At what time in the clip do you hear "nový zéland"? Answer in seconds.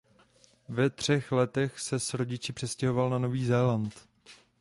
3.19-4.07